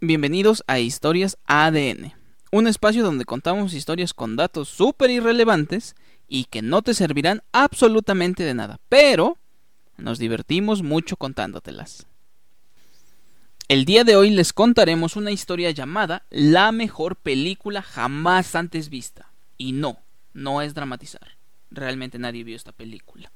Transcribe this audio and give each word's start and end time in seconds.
Bienvenidos 0.00 0.62
a 0.68 0.78
Historias 0.78 1.38
ADN, 1.46 2.14
un 2.52 2.68
espacio 2.68 3.02
donde 3.02 3.24
contamos 3.24 3.74
historias 3.74 4.14
con 4.14 4.36
datos 4.36 4.68
súper 4.68 5.10
irrelevantes 5.10 5.96
y 6.28 6.44
que 6.44 6.62
no 6.62 6.82
te 6.82 6.94
servirán 6.94 7.42
absolutamente 7.50 8.44
de 8.44 8.54
nada, 8.54 8.78
pero 8.88 9.38
nos 9.96 10.20
divertimos 10.20 10.84
mucho 10.84 11.16
contándotelas. 11.16 12.06
El 13.66 13.84
día 13.86 14.04
de 14.04 14.14
hoy 14.14 14.30
les 14.30 14.52
contaremos 14.52 15.16
una 15.16 15.32
historia 15.32 15.72
llamada 15.72 16.26
La 16.30 16.70
mejor 16.70 17.16
película 17.16 17.82
jamás 17.82 18.54
antes 18.54 18.90
vista. 18.90 19.32
Y 19.56 19.72
no, 19.72 19.98
no 20.32 20.62
es 20.62 20.74
dramatizar. 20.74 21.36
Realmente 21.72 22.20
nadie 22.20 22.44
vio 22.44 22.54
esta 22.54 22.70
película. 22.70 23.32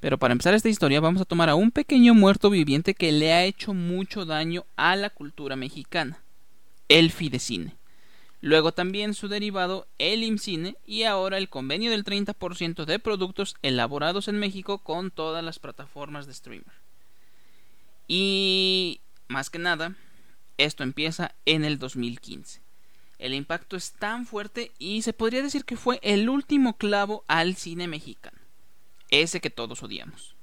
Pero 0.00 0.18
para 0.18 0.32
empezar 0.32 0.54
esta 0.54 0.70
historia 0.70 1.00
vamos 1.00 1.20
a 1.20 1.26
tomar 1.26 1.50
a 1.50 1.54
un 1.54 1.70
pequeño 1.70 2.14
muerto 2.14 2.48
viviente 2.48 2.94
que 2.94 3.12
le 3.12 3.34
ha 3.34 3.44
hecho 3.44 3.74
mucho 3.74 4.24
daño 4.24 4.64
a 4.76 4.96
la 4.96 5.10
cultura 5.10 5.56
mexicana, 5.56 6.22
el 6.88 7.10
Fidecine. 7.10 7.76
Luego 8.40 8.72
también 8.72 9.12
su 9.12 9.28
derivado, 9.28 9.86
el 9.98 10.24
IMCINE, 10.24 10.74
y 10.86 11.02
ahora 11.02 11.36
el 11.36 11.50
convenio 11.50 11.90
del 11.90 12.04
30% 12.04 12.86
de 12.86 12.98
productos 12.98 13.56
elaborados 13.60 14.28
en 14.28 14.38
México 14.38 14.78
con 14.78 15.10
todas 15.10 15.44
las 15.44 15.58
plataformas 15.58 16.26
de 16.26 16.32
streamer. 16.32 16.72
Y 18.08 19.00
más 19.28 19.50
que 19.50 19.58
nada, 19.58 19.94
esto 20.56 20.82
empieza 20.82 21.34
en 21.44 21.66
el 21.66 21.78
2015. 21.78 22.62
El 23.18 23.34
impacto 23.34 23.76
es 23.76 23.92
tan 23.92 24.24
fuerte 24.24 24.72
y 24.78 25.02
se 25.02 25.12
podría 25.12 25.42
decir 25.42 25.66
que 25.66 25.76
fue 25.76 26.00
el 26.02 26.30
último 26.30 26.78
clavo 26.78 27.24
al 27.28 27.56
cine 27.56 27.86
mexicano 27.86 28.39
ese 29.10 29.40
que 29.40 29.50
todos 29.50 29.82
odiamos. 29.82 30.34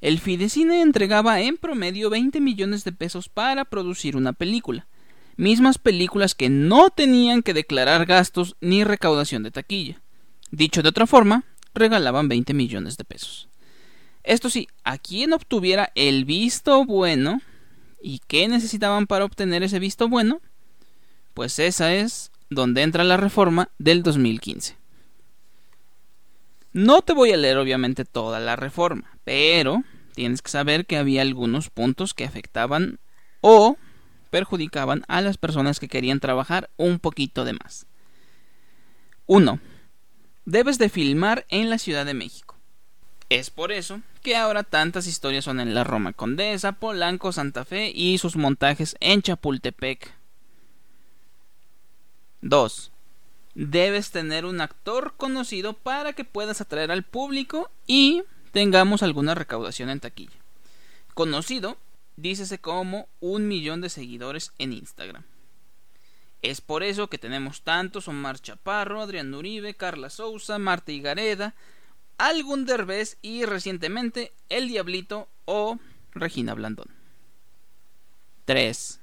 El 0.00 0.20
Fidecine 0.20 0.80
entregaba 0.80 1.40
en 1.40 1.56
promedio 1.56 2.08
20 2.08 2.40
millones 2.40 2.84
de 2.84 2.92
pesos 2.92 3.28
para 3.28 3.64
producir 3.64 4.16
una 4.16 4.32
película, 4.32 4.86
mismas 5.36 5.78
películas 5.78 6.34
que 6.34 6.48
no 6.48 6.90
tenían 6.90 7.42
que 7.42 7.54
declarar 7.54 8.06
gastos 8.06 8.56
ni 8.60 8.84
recaudación 8.84 9.42
de 9.42 9.50
taquilla. 9.50 10.00
Dicho 10.50 10.82
de 10.82 10.88
otra 10.88 11.06
forma, 11.06 11.44
regalaban 11.74 12.28
20 12.28 12.54
millones 12.54 12.96
de 12.96 13.04
pesos. 13.04 13.48
Esto 14.22 14.50
sí, 14.50 14.68
a 14.84 14.98
quien 14.98 15.32
obtuviera 15.32 15.90
el 15.96 16.24
visto 16.24 16.84
bueno, 16.84 17.40
¿y 18.00 18.20
qué 18.26 18.46
necesitaban 18.46 19.06
para 19.06 19.24
obtener 19.24 19.62
ese 19.64 19.80
visto 19.80 20.08
bueno? 20.08 20.40
Pues 21.34 21.58
esa 21.58 21.92
es 21.94 22.30
donde 22.50 22.82
entra 22.82 23.04
la 23.04 23.16
reforma 23.16 23.70
del 23.78 24.02
2015. 24.02 24.77
No 26.72 27.02
te 27.02 27.12
voy 27.12 27.32
a 27.32 27.36
leer 27.36 27.56
obviamente 27.56 28.04
toda 28.04 28.40
la 28.40 28.56
reforma, 28.56 29.18
pero 29.24 29.82
tienes 30.14 30.42
que 30.42 30.50
saber 30.50 30.86
que 30.86 30.96
había 30.96 31.22
algunos 31.22 31.70
puntos 31.70 32.12
que 32.12 32.24
afectaban 32.24 32.98
o 33.40 33.76
perjudicaban 34.30 35.04
a 35.08 35.20
las 35.20 35.38
personas 35.38 35.80
que 35.80 35.88
querían 35.88 36.20
trabajar 36.20 36.68
un 36.76 36.98
poquito 36.98 37.44
de 37.44 37.54
más. 37.54 37.86
1. 39.26 39.60
Debes 40.44 40.78
de 40.78 40.88
filmar 40.88 41.46
en 41.48 41.70
la 41.70 41.78
Ciudad 41.78 42.04
de 42.04 42.14
México. 42.14 42.56
Es 43.30 43.50
por 43.50 43.72
eso 43.72 44.00
que 44.22 44.36
ahora 44.36 44.62
tantas 44.62 45.06
historias 45.06 45.44
son 45.44 45.60
en 45.60 45.74
la 45.74 45.84
Roma 45.84 46.12
Condesa, 46.12 46.72
Polanco, 46.72 47.32
Santa 47.32 47.64
Fe 47.64 47.92
y 47.94 48.18
sus 48.18 48.36
montajes 48.36 48.96
en 49.00 49.22
Chapultepec. 49.22 50.12
2 52.40 52.92
debes 53.58 54.12
tener 54.12 54.44
un 54.44 54.60
actor 54.60 55.14
conocido 55.16 55.72
para 55.72 56.12
que 56.12 56.24
puedas 56.24 56.60
atraer 56.60 56.92
al 56.92 57.02
público 57.02 57.72
y 57.88 58.22
tengamos 58.52 59.02
alguna 59.02 59.34
recaudación 59.34 59.90
en 59.90 59.98
taquilla. 59.98 60.36
Conocido, 61.12 61.76
dícese 62.16 62.60
como 62.60 63.08
un 63.18 63.48
millón 63.48 63.80
de 63.80 63.88
seguidores 63.88 64.52
en 64.58 64.72
Instagram. 64.72 65.24
Es 66.40 66.60
por 66.60 66.84
eso 66.84 67.10
que 67.10 67.18
tenemos 67.18 67.62
tantos 67.62 68.06
Omar 68.06 68.38
Chaparro, 68.38 69.00
Adrián 69.00 69.34
Uribe, 69.34 69.74
Carla 69.74 70.08
Souza, 70.08 70.60
Marta 70.60 70.92
Higareda, 70.92 71.56
algún 72.16 72.64
Derbez 72.64 73.18
y 73.22 73.44
recientemente 73.44 74.32
El 74.48 74.68
Diablito 74.68 75.28
o 75.46 75.80
Regina 76.12 76.54
Blandón. 76.54 76.90
3. 78.44 79.00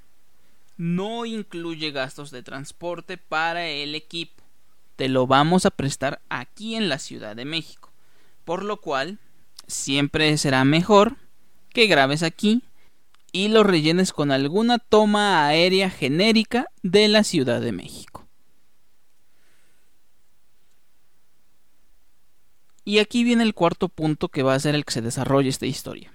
No 0.77 1.25
incluye 1.25 1.91
gastos 1.91 2.31
de 2.31 2.41
transporte 2.41 3.17
para 3.17 3.67
el 3.67 3.95
equipo 3.95 4.34
te 4.95 5.09
lo 5.09 5.27
vamos 5.27 5.65
a 5.65 5.71
prestar 5.71 6.21
aquí 6.29 6.75
en 6.75 6.89
la 6.89 6.99
Ciudad 6.99 7.35
de 7.35 7.45
México. 7.45 7.91
Por 8.43 8.63
lo 8.63 8.77
cual, 8.77 9.19
siempre 9.67 10.37
será 10.37 10.63
mejor 10.63 11.17
que 11.69 11.87
grabes 11.87 12.23
aquí 12.23 12.63
y 13.31 13.49
lo 13.49 13.63
rellenes 13.63 14.13
con 14.13 14.31
alguna 14.31 14.79
toma 14.79 15.45
aérea 15.45 15.89
genérica 15.89 16.67
de 16.83 17.07
la 17.07 17.23
Ciudad 17.23 17.59
de 17.59 17.71
México. 17.71 18.25
Y 22.85 22.99
aquí 22.99 23.23
viene 23.23 23.43
el 23.43 23.55
cuarto 23.55 23.89
punto 23.89 24.29
que 24.29 24.43
va 24.43 24.53
a 24.53 24.59
ser 24.59 24.75
el 24.75 24.85
que 24.85 24.93
se 24.93 25.01
desarrolle 25.01 25.49
esta 25.49 25.65
historia. 25.65 26.13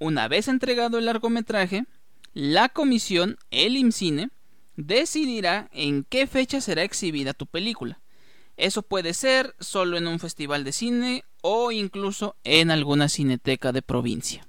Una 0.00 0.26
vez 0.26 0.48
entregado 0.48 0.98
el 0.98 1.06
largometraje, 1.06 1.86
la 2.34 2.68
comisión, 2.68 3.38
el 3.52 3.76
IMCINE, 3.76 4.30
decidirá 4.76 5.68
en 5.72 6.04
qué 6.04 6.26
fecha 6.26 6.60
será 6.60 6.82
exhibida 6.82 7.34
tu 7.34 7.46
película. 7.46 8.00
Eso 8.56 8.82
puede 8.82 9.14
ser 9.14 9.54
solo 9.58 9.96
en 9.96 10.06
un 10.06 10.20
festival 10.20 10.64
de 10.64 10.72
cine 10.72 11.24
o 11.42 11.72
incluso 11.72 12.36
en 12.44 12.70
alguna 12.70 13.08
cineteca 13.08 13.72
de 13.72 13.82
provincia. 13.82 14.46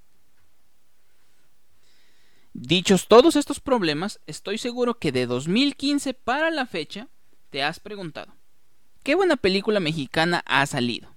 Dichos 2.54 3.08
todos 3.08 3.36
estos 3.36 3.60
problemas, 3.60 4.22
estoy 4.28 4.58
seguro 4.58 4.98
que 4.98 5.12
de 5.12 5.26
2015 5.26 6.14
para 6.14 6.52
la 6.52 6.66
fecha 6.66 7.10
te 7.50 7.64
has 7.64 7.80
preguntado, 7.80 8.34
¿qué 9.04 9.16
buena 9.16 9.36
película 9.36 9.80
mexicana 9.80 10.42
ha 10.46 10.66
salido? 10.66 11.10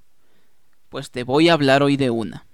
Pues 0.88 1.10
te 1.10 1.22
voy 1.22 1.48
a 1.48 1.52
hablar 1.52 1.82
hoy 1.82 1.96
de 1.96 2.10
una. 2.10 2.46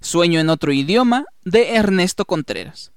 Sueño 0.00 0.38
en 0.38 0.50
otro 0.50 0.72
idioma 0.72 1.24
de 1.44 1.74
Ernesto 1.74 2.24
Contreras. 2.24 2.92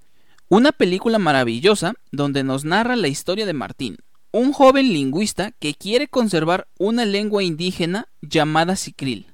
Una 0.51 0.71
película 0.71 1.19
maravillosa 1.19 1.93
donde 2.11 2.43
nos 2.43 2.65
narra 2.65 2.95
la 2.95 3.07
historia 3.07 3.45
de 3.45 3.53
Martín, 3.53 3.97
un 4.31 4.51
joven 4.51 4.91
lingüista 4.91 5.51
que 5.51 5.75
quiere 5.75 6.07
conservar 6.07 6.67
una 6.79 7.05
lengua 7.05 7.43
indígena 7.43 8.07
llamada 8.23 8.75
sicril, 8.75 9.27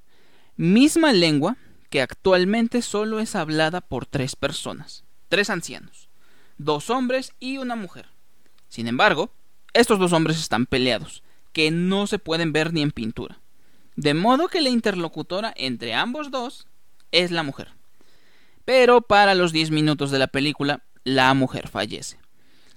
misma 0.58 1.14
lengua 1.14 1.56
que 1.90 2.02
actualmente 2.02 2.82
solo 2.82 3.22
es 3.22 3.34
hablada 3.38 3.80
por 3.80 4.06
tres 4.06 4.36
personas, 4.36 5.06
tres 5.30 5.50
ancianos, 5.50 6.10
dos 6.58 6.90
hombres 6.90 7.32
y 7.40 7.60
una 7.60 7.78
mujer. 7.78 8.10
Sin 8.68 8.90
embargo, 8.90 9.32
estos 9.72 10.00
dos 10.00 10.12
hombres 10.12 10.38
están 10.38 10.66
peleados, 10.66 11.24
que 11.54 11.72
no 11.72 12.08
se 12.08 12.20
pueden 12.20 12.52
ver 12.52 12.74
ni 12.74 12.82
en 12.82 12.92
pintura. 12.92 13.40
De 13.96 14.14
modo 14.14 14.50
que 14.50 14.60
la 14.60 14.68
interlocutora 14.68 15.54
entre 15.56 15.94
ambos 15.94 16.30
dos 16.30 16.68
es 17.14 17.32
la 17.32 17.44
mujer. 17.44 17.70
Pero 18.66 19.02
para 19.02 19.36
los 19.36 19.54
10 19.54 19.70
minutos 19.72 20.10
de 20.10 20.20
la 20.20 20.28
película 20.28 20.82
la 21.06 21.34
mujer 21.34 21.70
fallece. 21.70 22.18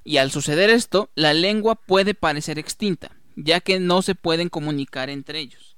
Y 0.05 0.19
al 0.19 0.31
suceder 0.31 0.71
esto, 0.71 1.11
la 1.17 1.35
lengua 1.35 1.75
puede 1.75 2.15
parecer 2.15 2.59
extinta, 2.59 3.11
ya 3.35 3.61
que 3.61 3.81
no 3.81 4.03
se 4.03 4.15
pueden 4.15 4.49
comunicar 4.49 5.11
entre 5.11 5.41
ellos. 5.41 5.77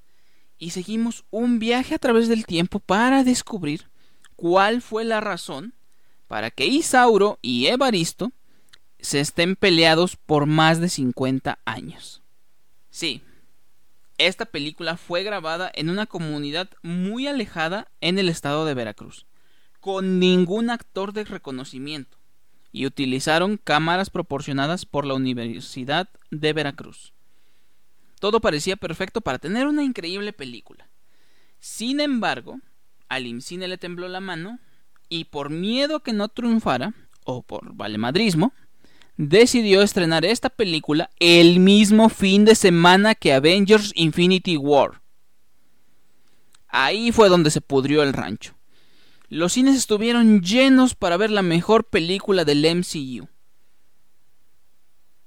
Y 0.59 0.71
seguimos 0.71 1.25
un 1.31 1.59
viaje 1.59 1.95
a 1.95 1.99
través 1.99 2.29
del 2.29 2.45
tiempo 2.45 2.81
para 2.81 3.25
descubrir 3.25 3.89
cuál 4.37 4.83
fue 4.83 5.05
la 5.05 5.21
razón 5.21 5.75
para 6.29 6.51
que 6.51 6.67
Isauro 6.67 7.39
y 7.41 7.67
Evaristo 7.67 8.33
se 9.01 9.21
estén 9.21 9.57
peleados 9.57 10.17
por 10.17 10.47
más 10.47 10.81
de 10.81 10.89
50 10.89 11.59
años. 11.65 12.23
Sí, 12.91 13.23
esta 14.19 14.45
película 14.45 14.97
fue 14.97 15.23
grabada 15.23 15.73
en 15.75 15.89
una 15.89 16.07
comunidad 16.07 16.69
muy 16.83 17.27
alejada 17.27 17.91
en 18.01 18.19
el 18.19 18.29
estado 18.29 18.65
de 18.65 18.75
Veracruz, 18.75 19.27
con 19.81 20.19
ningún 20.19 20.69
actor 20.69 21.13
de 21.13 21.25
reconocimiento 21.25 22.20
y 22.73 22.87
utilizaron 22.87 23.57
cámaras 23.57 24.11
proporcionadas 24.11 24.87
por 24.87 25.05
la 25.05 25.15
Universidad 25.15 26.09
de 26.31 26.53
Veracruz. 26.53 27.13
Todo 28.21 28.41
parecía 28.41 28.77
perfecto 28.77 29.21
para 29.21 29.39
tener 29.39 29.67
una 29.67 29.83
increíble 29.83 30.33
película. 30.33 30.89
Sin 31.59 32.01
embargo, 32.01 32.61
al 33.09 33.27
IMCINE 33.27 33.69
le 33.69 33.79
tembló 33.79 34.09
la 34.09 34.21
mano 34.21 34.59
y 35.09 35.25
por 35.25 35.51
miedo 35.51 36.01
que 36.01 36.13
no 36.13 36.29
triunfara, 36.29 36.95
o 37.25 37.43
por 37.43 37.75
valemadrismo, 37.75 38.53
decidió 39.17 39.83
estrenar 39.83 40.25
esta 40.25 40.49
película 40.49 41.11
el 41.19 41.61
mismo 41.61 42.09
fin 42.09 42.45
de 42.45 42.55
semana 42.55 43.15
que 43.15 43.33
Avengers 43.33 43.93
Infinity 43.95 44.57
War. 44.57 45.03
Ahí 46.69 47.11
fue 47.11 47.29
donde 47.29 47.51
se 47.51 47.61
pudrió 47.61 48.03
el 48.03 48.13
rancho 48.13 48.55
los 49.31 49.53
cines 49.53 49.77
estuvieron 49.77 50.43
llenos 50.43 50.95
para 50.95 51.17
ver 51.17 51.31
la 51.31 51.43
mejor 51.43 51.85
película 51.85 52.45
del 52.45 52.67
MCU. 52.77 53.29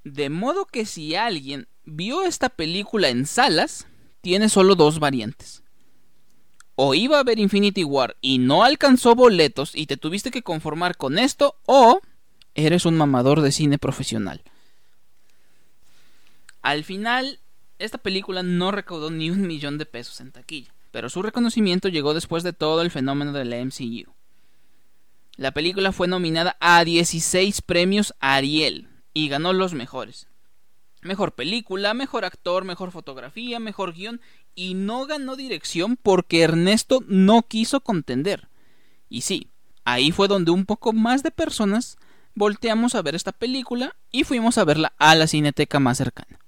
De 0.04 0.28
modo 0.28 0.66
que 0.66 0.84
si 0.84 1.14
alguien 1.14 1.66
vio 1.86 2.22
esta 2.22 2.50
película 2.50 3.08
en 3.08 3.26
salas, 3.26 3.86
tiene 4.20 4.48
solo 4.50 4.74
dos 4.74 4.98
variantes. 4.98 5.62
o 6.76 6.94
iba 6.94 7.18
a 7.18 7.22
ver 7.22 7.38
Infinity 7.38 7.84
War 7.84 8.16
y 8.20 8.38
no 8.38 8.64
alcanzó 8.64 9.14
boletos 9.14 9.74
y 9.74 9.86
te 9.86 9.96
tuviste 9.96 10.30
que 10.30 10.42
conformar 10.42 10.96
con 10.96 11.18
esto, 11.18 11.56
o 11.66 12.00
eres 12.54 12.84
un 12.84 12.96
mamador 12.96 13.40
de 13.40 13.52
cine 13.52 13.78
profesional. 13.78 14.42
Al 16.62 16.82
final, 16.82 17.38
esta 17.78 17.98
película 17.98 18.42
no 18.42 18.72
recaudó 18.72 19.10
ni 19.10 19.30
un 19.30 19.46
millón 19.46 19.78
de 19.78 19.86
pesos 19.86 20.20
en 20.20 20.32
taquilla, 20.32 20.74
pero 20.94 21.10
su 21.10 21.22
reconocimiento 21.22 21.88
llegó 21.88 22.14
después 22.14 22.44
de 22.44 22.52
todo 22.52 22.80
el 22.80 22.88
fenómeno 22.92 23.32
de 23.32 23.44
la 23.44 23.56
MCU. 23.56 24.14
La 25.36 25.50
película 25.50 25.90
fue 25.90 26.06
nominada 26.06 26.56
a 26.60 26.84
16 26.84 27.62
premios 27.62 28.14
Ariel 28.20 28.86
y 29.12 29.28
ganó 29.28 29.52
los 29.52 29.74
mejores. 29.74 30.28
Mejor 31.02 31.34
película, 31.34 31.94
mejor 31.94 32.24
actor, 32.24 32.64
mejor 32.64 32.92
fotografía, 32.92 33.58
mejor 33.58 33.92
guion 33.92 34.20
y 34.54 34.74
no 34.74 35.04
ganó 35.06 35.34
dirección 35.34 35.96
porque 36.00 36.42
Ernesto 36.42 37.02
no 37.08 37.42
quiso 37.42 37.80
contender. 37.80 38.46
Y 39.08 39.22
sí, 39.22 39.48
ahí 39.84 40.12
fue 40.12 40.28
donde 40.28 40.52
un 40.52 40.64
poco 40.64 40.92
más 40.92 41.24
de 41.24 41.32
personas 41.32 41.96
volteamos 42.36 42.94
a 42.94 43.02
ver 43.02 43.16
esta 43.16 43.32
película 43.32 43.96
y 44.12 44.22
fuimos 44.22 44.58
a 44.58 44.64
verla 44.64 44.92
a 44.98 45.16
la 45.16 45.26
cineteca 45.26 45.80
más 45.80 45.98
cercana. 45.98 46.38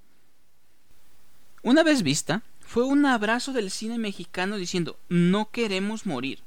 Una 1.64 1.82
vez 1.82 2.04
vista, 2.04 2.44
fue 2.66 2.82
un 2.82 3.06
abrazo 3.06 3.52
del 3.52 3.70
cine 3.70 3.96
mexicano 3.96 4.56
diciendo, 4.56 4.98
no 5.08 5.50
queremos 5.50 6.04
morir, 6.04 6.40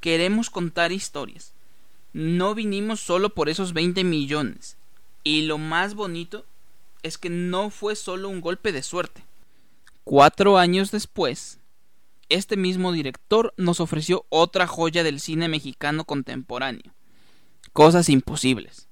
queremos 0.00 0.50
contar 0.50 0.90
historias. 0.90 1.52
No 2.12 2.56
vinimos 2.56 3.00
solo 3.00 3.30
por 3.30 3.48
esos 3.48 3.72
20 3.72 4.02
millones. 4.02 4.76
Y 5.22 5.42
lo 5.42 5.58
más 5.58 5.94
bonito 5.94 6.44
es 7.04 7.18
que 7.18 7.30
no 7.30 7.70
fue 7.70 7.94
solo 7.94 8.28
un 8.28 8.40
golpe 8.40 8.72
de 8.72 8.82
suerte. 8.82 9.24
Cuatro 10.02 10.58
años 10.58 10.90
después, 10.90 11.60
este 12.28 12.56
mismo 12.56 12.90
director 12.90 13.54
nos 13.56 13.78
ofreció 13.78 14.26
otra 14.30 14.66
joya 14.66 15.04
del 15.04 15.20
cine 15.20 15.48
mexicano 15.48 16.04
contemporáneo. 16.04 16.92
Cosas 17.72 18.08
imposibles. 18.08 18.88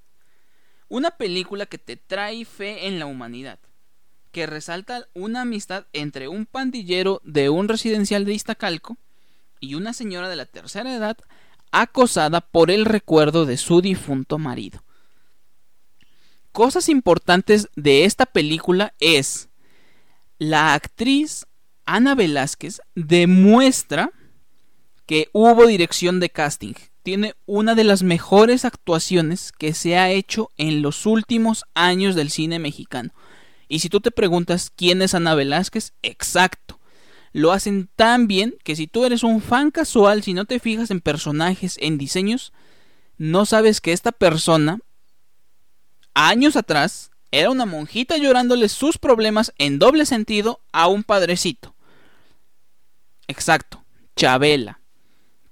Una 0.89 1.11
película 1.11 1.67
que 1.67 1.79
te 1.79 1.97
trae 1.97 2.45
fe 2.45 2.87
en 2.87 3.01
la 3.01 3.07
humanidad, 3.07 3.59
que 4.33 4.47
resalta 4.47 5.07
una 5.15 5.43
amistad 5.43 5.87
entre 5.93 6.29
un 6.29 6.47
pandillero 6.47 7.21
de 7.25 7.51
un 7.51 7.69
residencial 7.69 8.25
de 8.25 8.33
Iztacalco 8.33 8.97
y 9.61 9.75
una 9.75 9.93
señora 9.93 10.29
de 10.29 10.37
la 10.37 10.47
tercera 10.47 10.95
edad 10.95 11.17
acosada 11.71 12.41
por 12.41 12.71
el 12.71 12.85
recuerdo 12.85 13.47
de 13.47 13.57
su 13.57 13.81
difunto 13.81 14.39
marido. 14.39 14.83
Cosas 16.51 16.89
importantes 16.89 17.69
de 17.77 18.05
esta 18.05 18.27
película 18.27 18.95
es 18.99 19.49
la 20.39 20.75
actriz 20.75 21.47
Ana 21.87 22.15
Velázquez 22.15 22.81
demuestra 22.95 24.11
que 25.07 25.29
hubo 25.33 25.67
dirección 25.67 26.21
de 26.21 26.31
casting. 26.31 26.75
Tiene 27.03 27.35
una 27.47 27.75
de 27.75 27.85
las 27.85 28.03
mejores 28.03 28.65
actuaciones 28.65 29.53
que 29.53 29.75
se 29.75 29.97
ha 29.97 30.11
hecho 30.11 30.51
en 30.57 30.83
los 30.83 31.07
últimos 31.07 31.65
años 31.75 32.15
del 32.15 32.31
cine 32.31 32.59
mexicano. 32.59 33.13
Y 33.73 33.79
si 33.79 33.89
tú 33.89 34.03
te 34.03 34.11
preguntas 34.11 34.71
quién 34.77 35.01
es 35.01 35.15
Ana 35.15 35.35
Velázquez, 35.35 35.95
exacto. 36.03 36.79
Lo 37.33 37.53
hacen 37.53 37.89
tan 37.97 38.27
bien 38.27 38.55
que 38.65 38.77
si 38.77 38.87
tú 38.87 39.07
eres 39.07 39.23
un 39.23 39.41
fan 39.41 39.71
casual, 39.71 40.23
si 40.23 40.35
no 40.35 40.45
te 40.45 40.59
fijas 40.59 40.91
en 40.91 41.01
personajes, 41.01 41.79
en 41.81 41.97
diseños, 41.97 42.53
no 43.17 43.47
sabes 43.47 43.81
que 43.81 43.95
esta 43.95 44.13
persona, 44.13 44.79
años 46.13 46.57
atrás, 46.57 47.13
era 47.31 47.49
una 47.49 47.65
monjita 47.65 48.19
llorándole 48.19 48.69
sus 48.69 48.99
problemas 48.99 49.55
en 49.57 49.79
doble 49.79 50.05
sentido 50.05 50.61
a 50.73 50.89
un 50.89 51.03
padrecito. 51.03 51.75
Exacto, 53.27 53.87
Chabela. 54.17 54.81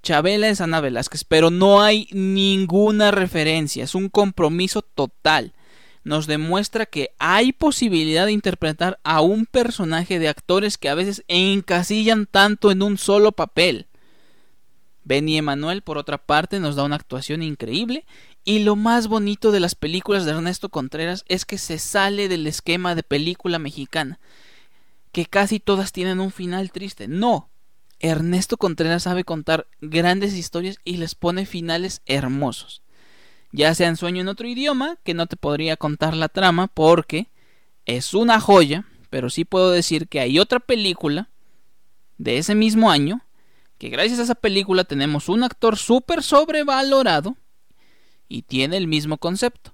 Chabela 0.02 0.50
es 0.50 0.60
Ana 0.60 0.82
Velázquez, 0.82 1.24
pero 1.24 1.50
no 1.50 1.80
hay 1.80 2.06
ninguna 2.12 3.12
referencia, 3.12 3.82
es 3.82 3.94
un 3.94 4.10
compromiso 4.10 4.82
total. 4.82 5.54
Nos 6.02 6.26
demuestra 6.26 6.86
que 6.86 7.10
hay 7.18 7.52
posibilidad 7.52 8.26
de 8.26 8.32
interpretar 8.32 8.98
a 9.04 9.20
un 9.20 9.46
personaje 9.46 10.18
de 10.18 10.28
actores 10.28 10.78
que 10.78 10.88
a 10.88 10.94
veces 10.94 11.24
encasillan 11.28 12.26
tanto 12.26 12.70
en 12.70 12.82
un 12.82 12.96
solo 12.96 13.32
papel. 13.32 13.86
Benny 15.04 15.38
Emanuel, 15.38 15.82
por 15.82 15.98
otra 15.98 16.18
parte, 16.18 16.60
nos 16.60 16.76
da 16.76 16.84
una 16.84 16.96
actuación 16.96 17.42
increíble 17.42 18.06
y 18.44 18.60
lo 18.60 18.76
más 18.76 19.08
bonito 19.08 19.52
de 19.52 19.60
las 19.60 19.74
películas 19.74 20.24
de 20.24 20.32
Ernesto 20.32 20.68
Contreras 20.68 21.24
es 21.28 21.44
que 21.44 21.58
se 21.58 21.78
sale 21.78 22.28
del 22.28 22.46
esquema 22.46 22.94
de 22.94 23.02
película 23.02 23.58
mexicana, 23.58 24.18
que 25.12 25.26
casi 25.26 25.60
todas 25.60 25.92
tienen 25.92 26.20
un 26.20 26.30
final 26.30 26.70
triste. 26.70 27.08
No, 27.08 27.50
Ernesto 27.98 28.56
Contreras 28.56 29.02
sabe 29.02 29.24
contar 29.24 29.66
grandes 29.80 30.34
historias 30.34 30.78
y 30.84 30.96
les 30.96 31.14
pone 31.14 31.44
finales 31.44 32.00
hermosos. 32.06 32.82
Ya 33.52 33.74
sea 33.74 33.88
en 33.88 33.96
sueño 33.96 34.20
en 34.20 34.28
otro 34.28 34.46
idioma, 34.46 34.96
que 35.02 35.14
no 35.14 35.26
te 35.26 35.36
podría 35.36 35.76
contar 35.76 36.14
la 36.14 36.28
trama 36.28 36.68
porque 36.68 37.28
es 37.84 38.14
una 38.14 38.40
joya, 38.40 38.84
pero 39.10 39.30
sí 39.30 39.44
puedo 39.44 39.70
decir 39.70 40.08
que 40.08 40.20
hay 40.20 40.38
otra 40.38 40.60
película 40.60 41.28
de 42.18 42.38
ese 42.38 42.54
mismo 42.54 42.90
año 42.90 43.22
que 43.80 43.88
gracias 43.88 44.18
a 44.18 44.24
esa 44.24 44.34
película 44.34 44.84
tenemos 44.84 45.30
un 45.30 45.42
actor 45.42 45.78
súper 45.78 46.22
sobrevalorado 46.22 47.36
y 48.28 48.42
tiene 48.42 48.76
el 48.76 48.86
mismo 48.86 49.16
concepto. 49.16 49.72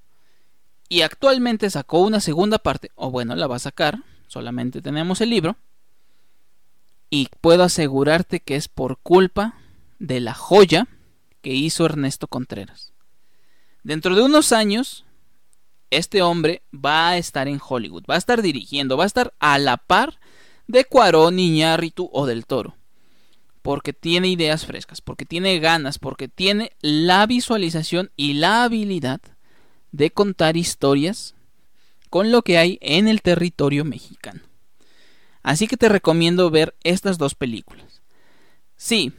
Y 0.89 1.01
actualmente 1.01 1.69
sacó 1.71 1.99
una 1.99 2.21
segunda 2.21 2.59
parte, 2.59 2.93
o 2.95 3.11
bueno, 3.11 3.35
la 3.35 3.49
va 3.49 3.57
a 3.57 3.59
sacar, 3.59 3.99
solamente 4.29 4.81
tenemos 4.81 5.21
el 5.21 5.31
libro. 5.31 5.57
Y 7.11 7.29
puedo 7.41 7.65
asegurarte 7.65 8.39
que 8.39 8.55
es 8.55 8.69
por 8.69 8.99
culpa 8.99 9.57
de 9.99 10.21
la 10.21 10.35
joya 10.35 10.87
que 11.43 11.53
hizo 11.53 11.85
Ernesto 11.85 12.29
Contreras. 12.29 12.93
Dentro 13.87 14.17
de 14.17 14.23
unos 14.23 14.51
años, 14.51 15.05
este 15.91 16.21
hombre 16.21 16.63
va 16.75 17.11
a 17.11 17.19
estar 17.19 17.47
en 17.47 17.61
Hollywood, 17.65 18.03
va 18.11 18.17
a 18.17 18.19
estar 18.19 18.43
dirigiendo, 18.43 18.97
va 18.97 19.05
a 19.05 19.07
estar 19.07 19.33
a 19.39 19.59
la 19.59 19.77
par 19.77 20.19
de 20.67 20.85
Cuarón, 20.85 21.39
Iñárritu 21.39 22.11
o 22.13 22.27
del 22.27 22.47
Toro 22.47 22.75
porque 23.63 23.93
tiene 23.93 24.29
ideas 24.29 24.65
frescas, 24.65 25.01
porque 25.01 25.25
tiene 25.25 25.59
ganas, 25.59 25.99
porque 25.99 26.29
tiene 26.29 26.71
la 26.83 27.27
visualización 27.27 28.13
y 28.17 28.35
la 28.35 28.63
habilidad 28.63 29.21
de 29.91 30.11
contar 30.13 30.57
historias 30.57 31.35
con 32.09 32.31
lo 32.31 32.43
que 32.43 32.59
hay 32.59 32.79
en 32.81 33.09
el 33.09 33.23
territorio 33.23 33.85
mexicano. 33.85 34.41
Así 35.43 35.67
que 35.67 35.77
te 35.77 35.89
recomiendo 35.89 36.49
ver 36.49 36.77
estas 36.85 37.19
dos 37.19 37.35
películas. 37.35 38.03
Sí, 38.77 39.13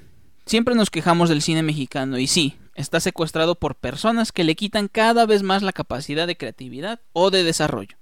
siempre 0.45 0.75
nos 0.75 0.89
quejamos 0.89 1.27
del 1.27 1.41
cine 1.41 1.61
mexicano 1.61 2.17
y 2.17 2.27
sí, 2.27 2.55
está 2.77 3.01
secuestrado 3.01 3.55
por 3.55 3.75
personas 3.75 4.31
que 4.31 4.45
le 4.45 4.55
quitan 4.55 4.87
cada 4.87 5.25
vez 5.25 5.43
más 5.43 5.61
la 5.61 5.73
capacidad 5.73 6.25
de 6.27 6.37
creatividad 6.37 7.01
o 7.11 7.29
de 7.31 7.43
desarrollo. 7.43 7.97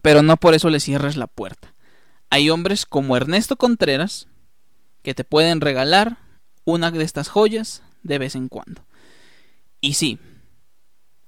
Pero 0.00 0.22
no 0.22 0.38
por 0.38 0.54
eso 0.54 0.70
le 0.70 0.80
cierres 0.80 1.16
la 1.16 1.26
puerta 1.26 1.72
hay 2.32 2.48
hombres 2.48 2.86
como 2.86 3.14
Ernesto 3.14 3.56
Contreras 3.56 4.26
que 5.02 5.12
te 5.12 5.22
pueden 5.22 5.60
regalar 5.60 6.16
una 6.64 6.90
de 6.90 7.04
estas 7.04 7.28
joyas 7.28 7.82
de 8.02 8.16
vez 8.16 8.34
en 8.36 8.48
cuando. 8.48 8.86
Y 9.82 9.94
sí, 9.94 10.18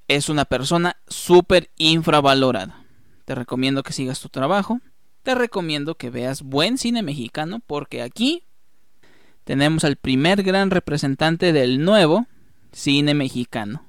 es 0.08 0.30
una 0.30 0.46
persona 0.46 0.96
súper 1.06 1.70
infravalorada. 1.76 2.86
Te 3.26 3.34
recomiendo 3.34 3.82
que 3.82 3.92
sigas 3.92 4.18
tu 4.18 4.30
trabajo. 4.30 4.80
Te 5.22 5.34
recomiendo 5.34 5.96
que 5.96 6.08
veas 6.08 6.40
buen 6.40 6.78
cine 6.78 7.02
mexicano 7.02 7.60
porque 7.66 8.00
aquí 8.00 8.46
tenemos 9.44 9.84
al 9.84 9.96
primer 9.96 10.42
gran 10.42 10.70
representante 10.70 11.52
del 11.52 11.84
nuevo 11.84 12.26
cine 12.72 13.14
mexicano. 13.14 13.84